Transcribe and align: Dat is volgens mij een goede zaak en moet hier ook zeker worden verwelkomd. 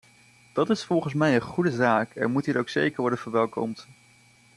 Dat 0.53 0.69
is 0.69 0.83
volgens 0.83 1.13
mij 1.13 1.35
een 1.35 1.41
goede 1.41 1.71
zaak 1.71 2.15
en 2.15 2.31
moet 2.31 2.45
hier 2.45 2.57
ook 2.57 2.69
zeker 2.69 3.01
worden 3.01 3.19
verwelkomd. 3.19 3.87